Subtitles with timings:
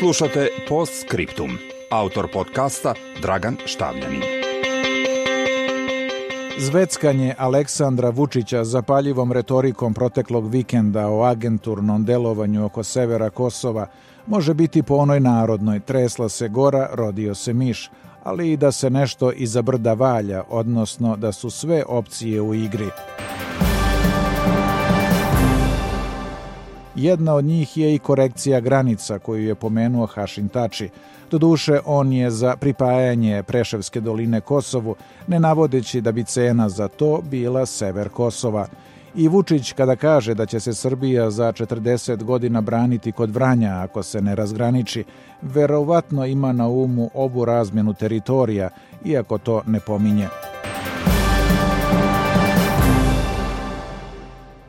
[0.00, 1.58] Slušate Post Scriptum.
[1.90, 4.22] Autor podcasta Dragan Štavljanin.
[6.58, 13.86] Zveckanje Aleksandra Vučića zapaljivom retorikom proteklog vikenda o agenturnom delovanju oko severa Kosova
[14.26, 17.90] može biti po onoj narodnoj tresla se gora, rodio se miš,
[18.24, 22.88] ali i da se nešto iza brda valja, odnosno da su sve opcije u igri.
[26.94, 30.88] Jedna od njih je i korekcija granica koju je pomenuo Hašin Tači.
[31.30, 34.96] Doduše, on je za pripajanje Preševske doline Kosovu,
[35.26, 38.66] ne navodeći da bi cena za to bila sever Kosova.
[39.14, 44.02] I Vučić kada kaže da će se Srbija za 40 godina braniti kod Vranja ako
[44.02, 45.04] se ne razgraniči,
[45.42, 48.70] verovatno ima na umu ovu razmenu teritorija,
[49.04, 50.28] iako to ne pominje.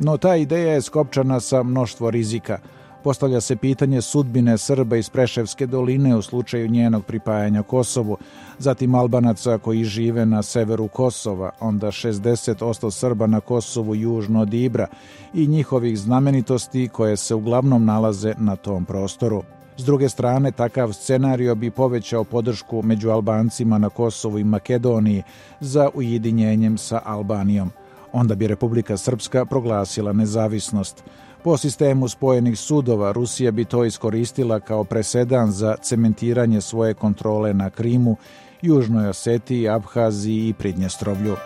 [0.00, 2.58] No ta ideja je skopčana sa mnoštvo rizika.
[3.04, 8.16] Postavlja se pitanje sudbine Srba iz Preševske doline u slučaju njenog pripajanja Kosovu,
[8.58, 14.86] zatim Albanaca koji žive na severu Kosova, onda 60% Srba na Kosovu južno od Ibra
[15.34, 19.42] i njihovih znamenitosti koje se uglavnom nalaze na tom prostoru.
[19.76, 25.22] S druge strane, takav scenario bi povećao podršku među Albancima na Kosovu i Makedoniji
[25.60, 27.70] za ujedinjenjem sa Albanijom
[28.12, 31.04] onda bi Republika Srpska proglasila nezavisnost.
[31.42, 37.70] Po sistemu spojenih sudova Rusija bi to iskoristila kao presedan za cementiranje svoje kontrole na
[37.70, 38.16] Krimu,
[38.62, 41.36] Južnoj Osetiji, Abhaziji i Pridnjestrovlju.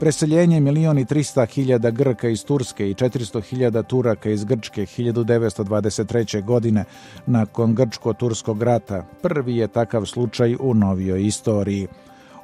[0.00, 6.44] Preseljenje milioni 300 hiljada Grka iz Turske i 400 hiljada Turaka iz Grčke 1923.
[6.44, 6.84] godine
[7.26, 11.88] nakon Grčko-Turskog rata prvi je takav slučaj u novijoj istoriji.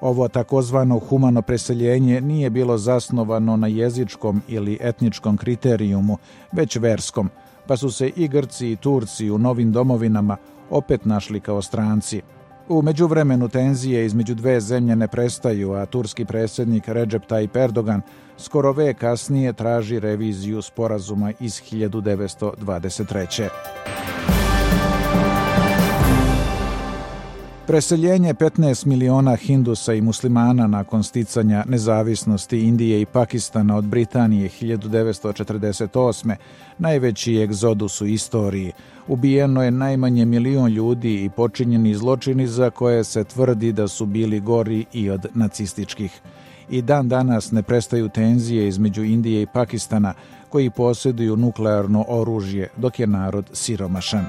[0.00, 6.18] Ovo takozvano humano preseljenje nije bilo zasnovano na jezičkom ili etničkom kriterijumu,
[6.52, 7.30] već verskom,
[7.66, 10.36] pa su se i Grci i Turci u novim domovinama
[10.70, 12.22] opet našli kao stranci.
[12.68, 18.00] U međuvremenu tenzije između dve zemlje ne prestaju, a turski predsjednik Recep Tayyip Erdogan
[18.36, 24.33] skoro ve kasnije traži reviziju sporazuma iz 1923.
[27.66, 36.34] Preseljenje 15 miliona hindusa i muslimana nakon sticanja nezavisnosti Indije i Pakistana od Britanije 1948.
[36.78, 38.72] najveći egzodus u istoriji.
[39.08, 44.40] Ubijeno je najmanje milion ljudi i počinjeni zločini za koje se tvrdi da su bili
[44.40, 46.20] gori i od nacističkih.
[46.70, 50.14] I dan danas ne prestaju tenzije između Indije i Pakistana
[50.48, 54.24] koji posjeduju nuklearno oružje dok je narod siromašan.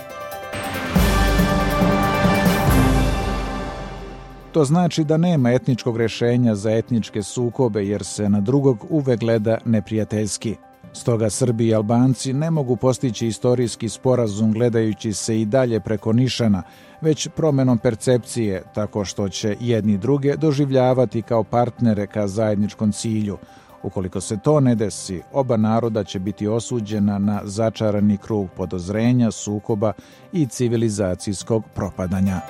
[4.56, 9.58] To znači da nema etničkog rešenja za etničke sukobe jer se na drugog uvek gleda
[9.66, 10.56] neprijateljski.
[10.94, 16.64] Stoga Srbi i Albanci ne mogu postići istorijski sporazum gledajući se i dalje preko Nišana,
[17.02, 23.38] već promenom percepcije, tako što će jedni druge doživljavati kao partnere ka zajedničkom cilju.
[23.84, 29.94] Ukoliko se to ne desi, oba naroda će biti osuđena na začarani krug podozrenja, sukoba
[30.34, 32.42] i civilizacijskog propadanja.